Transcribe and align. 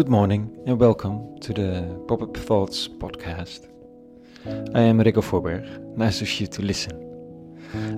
Good 0.00 0.08
morning 0.08 0.58
and 0.66 0.80
welcome 0.80 1.38
to 1.40 1.52
the 1.52 2.02
Pop 2.08 2.22
Up 2.22 2.34
Thoughts 2.34 2.88
podcast. 2.88 3.68
I 4.74 4.80
am 4.80 4.98
Rico 4.98 5.20
Forberg. 5.20 5.66
Nice 5.94 6.22
of 6.22 6.40
you 6.40 6.46
to 6.46 6.62
listen. 6.62 6.96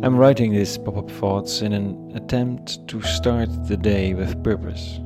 I'm 0.03 0.17
writing 0.17 0.53
this 0.53 0.77
Pop 0.77 0.96
Up 0.96 1.09
Thoughts 1.09 1.62
in 1.62 1.73
an 1.73 2.11
attempt 2.17 2.88
to 2.88 3.01
start 3.03 3.51
the 3.69 3.77
day 3.77 4.15
with 4.15 4.43
purpose. 4.43 4.98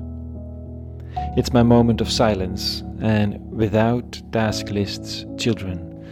It's 1.36 1.52
my 1.52 1.62
moment 1.62 2.00
of 2.00 2.10
silence 2.10 2.82
and 3.02 3.46
without 3.50 4.18
task 4.32 4.70
lists, 4.70 5.26
children, 5.36 6.02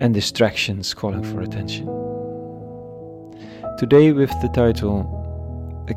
and 0.00 0.14
distractions 0.14 0.94
calling 0.94 1.24
for 1.24 1.42
attention. 1.42 1.84
Today, 3.78 4.12
with 4.12 4.30
the 4.40 4.48
title 4.54 5.04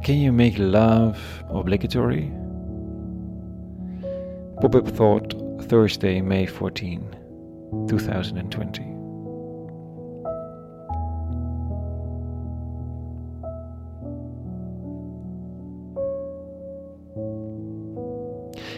Can 0.04 0.18
You 0.18 0.34
Make 0.34 0.58
Love 0.58 1.18
Obligatory? 1.50 2.34
Up 4.64 4.88
Thought, 4.88 5.34
Thursday, 5.64 6.22
May 6.22 6.46
14, 6.46 7.16
2020. 7.90 8.82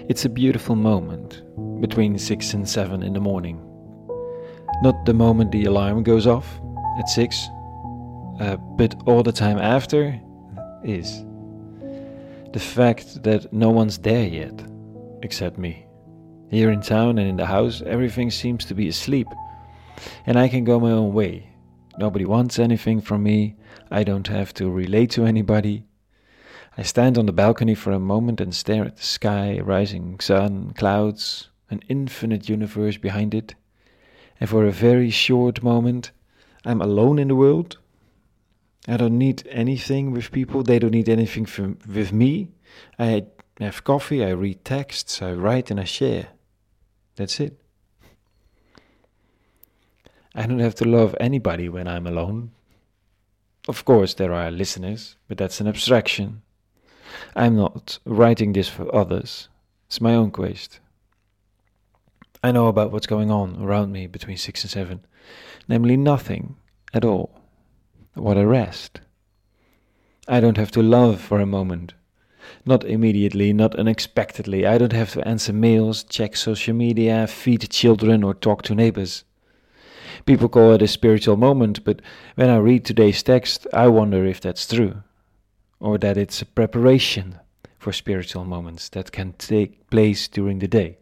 It's 0.09 0.25
a 0.25 0.29
beautiful 0.29 0.75
moment 0.75 1.43
between 1.79 2.17
6 2.17 2.53
and 2.53 2.67
7 2.67 3.03
in 3.03 3.13
the 3.13 3.19
morning. 3.19 3.61
Not 4.81 5.05
the 5.05 5.13
moment 5.13 5.51
the 5.51 5.65
alarm 5.65 6.01
goes 6.01 6.25
off 6.25 6.59
at 6.97 7.07
6, 7.07 7.47
uh, 8.39 8.57
but 8.77 8.95
all 9.05 9.21
the 9.21 9.31
time 9.31 9.59
after 9.59 10.19
is. 10.83 11.23
The 12.51 12.59
fact 12.59 13.21
that 13.23 13.53
no 13.53 13.69
one's 13.69 13.99
there 13.99 14.27
yet 14.27 14.59
except 15.21 15.57
me. 15.57 15.85
Here 16.49 16.71
in 16.71 16.81
town 16.81 17.17
and 17.17 17.27
in 17.27 17.37
the 17.37 17.45
house, 17.45 17.81
everything 17.85 18.31
seems 18.31 18.65
to 18.65 18.73
be 18.73 18.87
asleep, 18.87 19.27
and 20.25 20.39
I 20.39 20.47
can 20.47 20.63
go 20.63 20.79
my 20.79 20.91
own 20.91 21.13
way. 21.13 21.49
Nobody 21.97 22.25
wants 22.25 22.59
anything 22.59 23.01
from 23.01 23.23
me, 23.23 23.55
I 23.91 24.03
don't 24.03 24.27
have 24.27 24.53
to 24.55 24.69
relate 24.69 25.11
to 25.11 25.25
anybody. 25.25 25.85
I 26.77 26.83
stand 26.83 27.17
on 27.17 27.25
the 27.25 27.33
balcony 27.33 27.73
for 27.75 27.91
a 27.91 27.99
moment 27.99 28.39
and 28.39 28.53
stare 28.53 28.85
at 28.85 28.97
the 28.97 29.03
sky, 29.03 29.59
rising 29.59 30.19
sun, 30.19 30.73
clouds, 30.77 31.49
an 31.69 31.81
infinite 31.89 32.47
universe 32.47 32.97
behind 32.97 33.33
it, 33.33 33.55
and 34.39 34.49
for 34.49 34.65
a 34.65 34.71
very 34.71 35.09
short 35.09 35.63
moment, 35.63 36.11
I'm 36.63 36.81
alone 36.81 37.19
in 37.19 37.29
the 37.29 37.35
world. 37.35 37.77
I 38.87 38.97
don't 38.97 39.17
need 39.17 39.47
anything 39.49 40.11
with 40.11 40.31
people, 40.31 40.63
they 40.63 40.79
don't 40.79 40.91
need 40.91 41.09
anything 41.09 41.45
from, 41.45 41.79
with 41.87 42.13
me. 42.13 42.51
I 42.99 43.25
I 43.59 43.65
have 43.65 43.83
coffee, 43.83 44.23
I 44.23 44.29
read 44.29 44.63
texts, 44.63 45.21
I 45.21 45.33
write 45.33 45.71
and 45.71 45.79
I 45.79 45.83
share. 45.83 46.27
That's 47.15 47.39
it. 47.39 47.59
I 50.35 50.45
don't 50.45 50.59
have 50.59 50.75
to 50.75 50.85
love 50.85 51.15
anybody 51.19 51.67
when 51.67 51.87
I'm 51.87 52.05
alone. 52.05 52.51
Of 53.67 53.83
course, 53.83 54.13
there 54.13 54.33
are 54.33 54.51
listeners, 54.51 55.15
but 55.27 55.39
that's 55.39 55.59
an 55.59 55.67
abstraction. 55.67 56.43
I'm 57.35 57.55
not 57.55 57.97
writing 58.05 58.53
this 58.53 58.69
for 58.69 58.93
others, 58.93 59.49
it's 59.87 60.01
my 60.01 60.13
own 60.13 60.29
quest. 60.29 60.79
I 62.43 62.51
know 62.51 62.67
about 62.67 62.91
what's 62.91 63.07
going 63.07 63.31
on 63.31 63.61
around 63.61 63.91
me 63.91 64.05
between 64.05 64.37
6 64.37 64.63
and 64.63 64.71
7, 64.71 65.05
namely 65.67 65.97
nothing 65.97 66.57
at 66.93 67.03
all. 67.03 67.41
What 68.13 68.37
a 68.37 68.45
rest. 68.45 69.01
I 70.27 70.39
don't 70.39 70.57
have 70.57 70.71
to 70.71 70.83
love 70.83 71.19
for 71.19 71.39
a 71.39 71.45
moment 71.47 71.93
not 72.65 72.83
immediately, 72.83 73.53
not 73.53 73.75
unexpectedly. 73.75 74.65
I 74.65 74.77
don't 74.77 74.93
have 74.93 75.13
to 75.13 75.27
answer 75.27 75.53
mails, 75.53 76.03
check 76.03 76.35
social 76.35 76.73
media, 76.73 77.27
feed 77.27 77.69
children, 77.69 78.23
or 78.23 78.33
talk 78.33 78.63
to 78.63 78.75
neighbors. 78.75 79.23
People 80.25 80.49
call 80.49 80.73
it 80.73 80.81
a 80.81 80.87
spiritual 80.87 81.37
moment, 81.37 81.83
but 81.83 82.01
when 82.35 82.49
I 82.49 82.57
read 82.57 82.85
today's 82.85 83.23
text, 83.23 83.67
I 83.73 83.87
wonder 83.87 84.25
if 84.25 84.41
that's 84.41 84.67
true, 84.67 85.03
or 85.79 85.97
that 85.99 86.17
it's 86.17 86.41
a 86.41 86.45
preparation 86.45 87.39
for 87.77 87.93
spiritual 87.93 88.43
moments 88.43 88.89
that 88.89 89.11
can 89.11 89.33
take 89.33 89.89
place 89.89 90.27
during 90.27 90.59
the 90.59 90.67
day. 90.67 90.97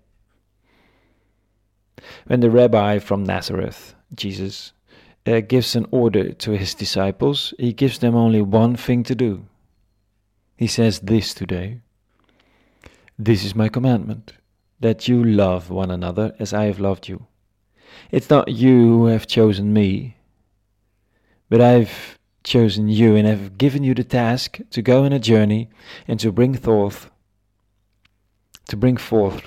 When 2.27 2.41
the 2.41 2.51
rabbi 2.51 2.99
from 2.99 3.23
Nazareth, 3.23 3.95
Jesus, 4.13 4.73
uh, 5.25 5.39
gives 5.39 5.75
an 5.75 5.87
order 5.91 6.33
to 6.33 6.51
his 6.51 6.75
disciples, 6.75 7.53
he 7.57 7.73
gives 7.73 7.99
them 7.99 8.15
only 8.15 8.41
one 8.41 8.75
thing 8.75 9.03
to 9.03 9.15
do 9.15 9.47
he 10.55 10.67
says 10.67 10.99
this 10.99 11.33
today 11.33 11.81
This 13.19 13.43
is 13.43 13.55
my 13.55 13.69
commandment, 13.69 14.33
that 14.79 15.07
you 15.07 15.23
love 15.23 15.69
one 15.69 15.91
another 15.91 16.35
as 16.39 16.53
I 16.53 16.65
have 16.65 16.79
loved 16.79 17.07
you. 17.07 17.27
It's 18.11 18.29
not 18.29 18.49
you 18.49 18.87
who 18.87 19.05
have 19.07 19.27
chosen 19.27 19.73
me, 19.73 20.17
but 21.49 21.61
I've 21.61 22.17
chosen 22.43 22.87
you 22.87 23.15
and 23.15 23.27
have 23.27 23.57
given 23.57 23.83
you 23.83 23.93
the 23.93 24.03
task 24.03 24.59
to 24.69 24.81
go 24.81 25.03
on 25.03 25.13
a 25.13 25.19
journey 25.19 25.69
and 26.07 26.19
to 26.19 26.31
bring 26.31 26.55
forth 26.55 27.09
to 28.67 28.77
bring 28.77 28.97
forth 28.97 29.43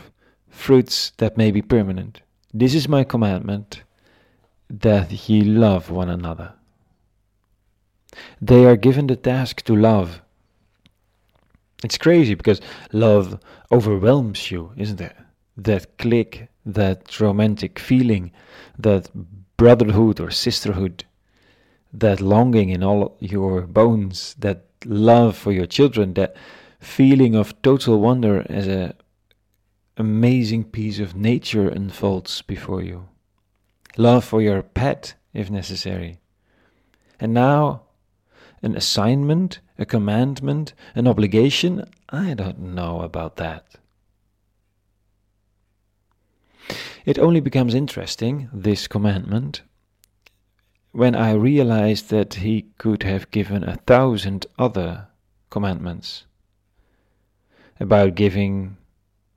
fruits 0.49 1.13
that 1.17 1.37
may 1.37 1.51
be 1.51 1.63
permanent. 1.63 2.21
This 2.55 2.75
is 2.75 2.89
my 2.89 3.03
commandment 3.05 3.83
that 4.71 5.29
ye 5.29 5.43
love 5.43 5.91
one 5.91 6.09
another. 6.09 6.55
They 8.41 8.65
are 8.65 8.77
given 8.77 9.07
the 9.07 9.17
task 9.17 9.63
to 9.63 9.75
love 9.75 10.23
it's 11.85 11.99
crazy 11.99 12.35
because 12.35 12.61
love 12.93 13.39
overwhelms 13.71 14.51
you, 14.51 14.73
isn't 14.77 15.01
it? 15.01 15.17
That 15.57 15.99
click, 15.99 16.49
that 16.67 17.21
romantic 17.21 17.79
feeling, 17.79 18.33
that 18.79 19.11
brotherhood 19.57 20.21
or 20.21 20.31
sisterhood, 20.31 21.05
that 21.93 22.21
longing 22.21 22.71
in 22.71 22.83
all 22.83 23.17
your 23.21 23.63
bones, 23.63 24.35
that 24.39 24.65
love 24.85 25.37
for 25.37 25.53
your 25.53 25.67
children, 25.67 26.15
that 26.15 26.37
feeling 26.81 27.35
of 27.35 27.61
total 27.63 28.01
wonder 28.01 28.47
as 28.49 28.69
a 28.69 28.95
amazing 29.97 30.63
piece 30.63 31.01
of 31.01 31.17
nature 31.17 31.69
unfolds 31.69 32.43
before 32.43 32.83
you. 32.83 33.09
Love 33.97 34.25
for 34.25 34.41
your 34.41 34.63
pet, 34.63 35.15
if 35.35 35.51
necessary. 35.51 36.21
And 37.19 37.35
now 37.35 37.83
an 38.63 38.77
assignment, 38.77 39.59
a 39.79 39.87
commandment, 39.87 40.75
an 40.95 41.07
obligation? 41.07 41.85
I 42.09 42.35
don't 42.35 42.59
know 42.61 43.01
about 43.01 43.37
that. 43.37 43.77
It 47.05 47.19
only 47.19 47.41
becomes 47.41 47.75
interesting, 47.75 48.49
this 48.53 48.87
commandment, 48.87 49.63
when 50.93 51.15
I 51.15 51.33
realized 51.33 52.11
that 52.11 52.35
he 52.35 52.67
could 52.79 53.03
have 53.03 53.31
given 53.31 53.63
a 53.63 53.77
thousand 53.87 54.47
other 54.59 55.07
commandments 55.51 56.25
about 57.79 58.15
giving 58.15 58.77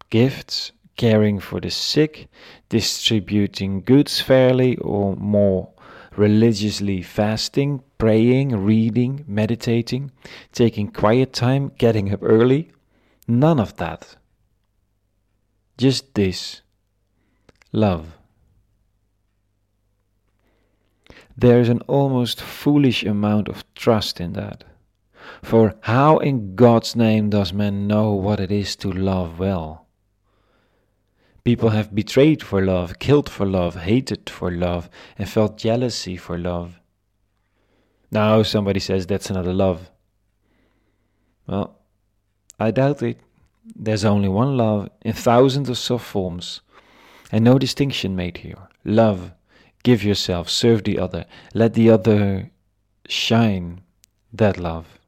gifts, 0.09 0.71
caring 0.97 1.39
for 1.39 1.59
the 1.59 1.69
sick, 1.69 2.27
distributing 2.69 3.81
goods 3.81 4.19
fairly 4.19 4.75
or 4.77 5.15
more 5.15 5.69
religiously 6.15 7.01
fasting, 7.01 7.81
praying, 7.97 8.49
reading, 8.65 9.23
meditating, 9.27 10.11
taking 10.51 10.91
quiet 10.91 11.33
time, 11.33 11.71
getting 11.77 12.13
up 12.13 12.19
early. 12.21 12.71
None 13.27 13.59
of 13.59 13.77
that. 13.77 14.17
Just 15.77 16.13
this 16.13 16.61
love. 17.71 18.17
There 21.37 21.59
is 21.59 21.69
an 21.69 21.81
almost 21.81 22.41
foolish 22.41 23.03
amount 23.03 23.47
of 23.47 23.63
trust 23.73 24.19
in 24.19 24.33
that. 24.33 24.63
For 25.41 25.75
how 25.81 26.17
in 26.17 26.55
God's 26.55 26.95
name 26.95 27.29
does 27.29 27.53
man 27.53 27.87
know 27.87 28.11
what 28.11 28.39
it 28.39 28.51
is 28.51 28.75
to 28.77 28.91
love 28.91 29.39
well? 29.39 29.87
People 31.43 31.69
have 31.69 31.95
betrayed 31.95 32.43
for 32.43 32.63
love, 32.63 32.99
killed 32.99 33.27
for 33.27 33.45
love, 33.45 33.75
hated 33.75 34.29
for 34.29 34.51
love, 34.51 34.89
and 35.17 35.27
felt 35.27 35.57
jealousy 35.57 36.15
for 36.15 36.37
love. 36.37 36.79
Now 38.11 38.43
somebody 38.43 38.79
says 38.79 39.07
that's 39.07 39.29
another 39.29 39.53
love. 39.53 39.89
Well, 41.47 41.79
I 42.59 42.69
doubt 42.71 43.01
it. 43.01 43.19
There's 43.75 44.05
only 44.05 44.29
one 44.29 44.55
love 44.55 44.89
in 45.01 45.13
thousands 45.13 45.69
of 45.69 45.77
soft 45.77 46.05
forms, 46.05 46.61
and 47.31 47.43
no 47.43 47.57
distinction 47.57 48.15
made 48.15 48.37
here. 48.37 48.67
Love, 48.83 49.31
give 49.83 50.03
yourself, 50.03 50.49
serve 50.49 50.83
the 50.83 50.99
other, 50.99 51.25
let 51.55 51.73
the 51.73 51.89
other 51.89 52.51
shine 53.07 53.81
that 54.31 54.57
love. 54.57 54.99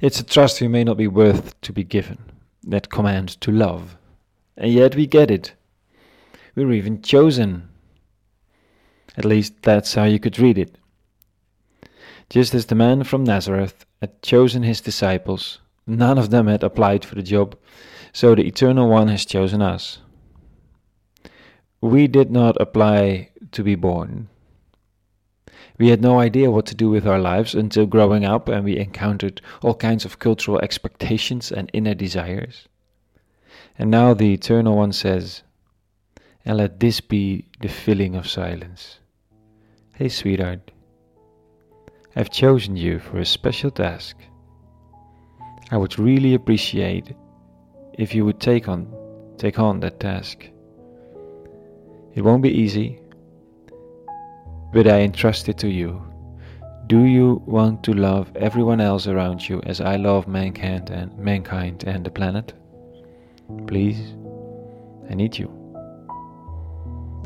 It's 0.00 0.20
a 0.20 0.24
trust 0.24 0.60
we 0.60 0.68
may 0.68 0.84
not 0.84 0.96
be 0.96 1.08
worth 1.08 1.60
to 1.62 1.72
be 1.72 1.82
given 1.82 2.18
that 2.68 2.90
command 2.90 3.40
to 3.40 3.50
love. 3.50 3.96
And 4.56 4.72
yet 4.72 4.94
we 4.94 5.06
get 5.06 5.30
it. 5.30 5.54
We're 6.54 6.72
even 6.72 7.02
chosen. 7.02 7.68
At 9.16 9.24
least 9.24 9.62
that's 9.62 9.94
how 9.94 10.04
you 10.04 10.18
could 10.18 10.38
read 10.38 10.58
it. 10.58 10.76
Just 12.30 12.54
as 12.54 12.66
the 12.66 12.74
man 12.74 13.04
from 13.04 13.24
Nazareth 13.24 13.86
had 14.00 14.22
chosen 14.22 14.62
his 14.62 14.80
disciples, 14.80 15.60
None 15.90 16.18
of 16.18 16.28
them 16.28 16.48
had 16.48 16.62
applied 16.62 17.02
for 17.02 17.14
the 17.14 17.22
job, 17.22 17.56
so 18.12 18.34
the 18.34 18.46
Eternal 18.46 18.90
One 18.90 19.08
has 19.08 19.24
chosen 19.24 19.62
us. 19.62 20.00
We 21.80 22.06
did 22.06 22.30
not 22.30 22.60
apply 22.60 23.30
to 23.52 23.64
be 23.64 23.74
born. 23.74 24.28
We 25.78 25.88
had 25.88 26.02
no 26.02 26.18
idea 26.18 26.50
what 26.50 26.66
to 26.66 26.74
do 26.74 26.90
with 26.90 27.06
our 27.06 27.18
lives 27.18 27.54
until 27.54 27.86
growing 27.86 28.24
up 28.24 28.48
and 28.48 28.64
we 28.64 28.76
encountered 28.76 29.40
all 29.62 29.74
kinds 29.74 30.04
of 30.04 30.18
cultural 30.18 30.60
expectations 30.60 31.52
and 31.52 31.70
inner 31.72 31.94
desires. 31.94 32.66
And 33.78 33.90
now 33.90 34.14
the 34.14 34.34
Eternal 34.34 34.76
One 34.76 34.92
says, 34.92 35.42
and 36.44 36.56
let 36.56 36.80
this 36.80 37.00
be 37.00 37.44
the 37.60 37.68
filling 37.68 38.16
of 38.16 38.28
silence. 38.28 38.98
Hey, 39.94 40.08
sweetheart, 40.08 40.70
I've 42.16 42.30
chosen 42.30 42.76
you 42.76 42.98
for 42.98 43.18
a 43.18 43.24
special 43.24 43.70
task. 43.70 44.16
I 45.70 45.76
would 45.76 45.98
really 45.98 46.34
appreciate 46.34 47.14
if 47.92 48.14
you 48.14 48.24
would 48.24 48.40
take 48.40 48.68
on 48.68 48.92
take 49.36 49.58
on 49.58 49.80
that 49.80 50.00
task. 50.00 50.48
It 52.14 52.22
won't 52.22 52.42
be 52.42 52.50
easy, 52.50 53.00
but 54.72 54.86
I 54.86 55.00
entrust 55.00 55.48
it 55.48 55.58
to 55.58 55.68
you. 55.68 56.02
Do 56.86 57.04
you 57.04 57.42
want 57.46 57.82
to 57.84 57.92
love 57.92 58.30
everyone 58.36 58.80
else 58.80 59.06
around 59.06 59.48
you 59.48 59.60
as 59.66 59.80
I 59.80 59.96
love 59.96 60.26
mankind 60.26 60.90
and 60.90 61.16
mankind 61.18 61.84
and 61.86 62.04
the 62.04 62.10
planet? 62.10 62.54
Please, 63.66 64.14
I 65.10 65.14
need 65.14 65.38
you. 65.38 65.48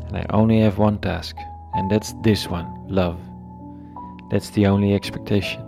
And 0.07 0.17
I 0.17 0.25
only 0.29 0.59
have 0.59 0.77
one 0.77 0.99
task, 0.99 1.35
and 1.75 1.89
that's 1.89 2.13
this 2.23 2.47
one 2.47 2.67
love. 2.87 3.19
That's 4.31 4.49
the 4.51 4.67
only 4.67 4.93
expectation. 4.93 5.61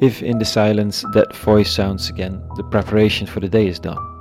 If 0.00 0.22
in 0.22 0.38
the 0.38 0.44
silence 0.44 1.04
that 1.12 1.34
voice 1.36 1.70
sounds 1.70 2.08
again, 2.08 2.42
the 2.56 2.64
preparation 2.64 3.26
for 3.26 3.40
the 3.40 3.48
day 3.48 3.66
is 3.66 3.78
done. 3.78 4.17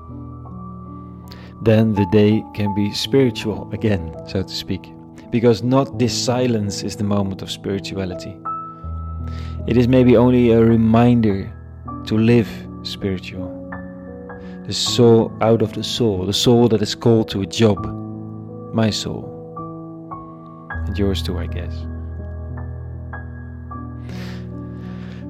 Then 1.67 1.91
the 1.91 2.05
day 2.05 2.45
can 2.53 2.73
be 2.73 2.93
spiritual 2.93 3.69
again, 3.73 4.15
so 4.25 4.41
to 4.41 4.47
speak, 4.47 4.89
because 5.31 5.63
not 5.63 5.99
this 5.99 6.17
silence 6.17 6.81
is 6.81 6.95
the 6.95 7.03
moment 7.03 7.41
of 7.41 7.51
spirituality. 7.51 8.37
It 9.67 9.75
is 9.75 9.85
maybe 9.85 10.15
only 10.15 10.51
a 10.51 10.63
reminder 10.63 11.51
to 12.05 12.17
live 12.17 12.47
spiritual. 12.83 13.51
The 14.65 14.71
soul 14.71 15.29
out 15.41 15.61
of 15.61 15.73
the 15.73 15.83
soul, 15.83 16.25
the 16.25 16.31
soul 16.31 16.69
that 16.69 16.81
is 16.81 16.95
called 16.95 17.27
to 17.31 17.41
a 17.41 17.45
job. 17.45 17.85
My 18.73 18.89
soul. 18.89 19.27
And 20.69 20.97
yours 20.97 21.21
too, 21.21 21.37
I 21.37 21.47
guess. 21.47 21.75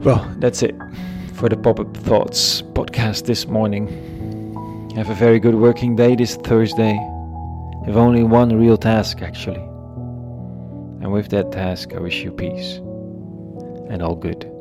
Well, 0.06 0.31
that's 0.38 0.62
it 0.62 0.75
for 1.33 1.50
the 1.50 1.57
Pop 1.57 1.80
Up 1.80 1.98
Thoughts 1.98 2.62
podcast 2.62 3.25
this 3.25 3.48
morning. 3.48 4.17
Have 4.97 5.11
a 5.11 5.13
very 5.13 5.39
good 5.39 5.53
working 5.53 5.95
day 5.95 6.15
this 6.15 6.38
Thursday. 6.38 6.95
Have 7.85 7.97
only 7.97 8.23
one 8.23 8.49
real 8.57 8.77
task, 8.77 9.21
actually. 9.21 9.61
And 11.03 11.11
with 11.11 11.29
that 11.29 11.51
task, 11.51 11.94
I 11.94 11.99
wish 11.99 12.23
you 12.23 12.31
peace 12.31 12.77
and 13.91 14.01
all 14.01 14.15
good. 14.15 14.51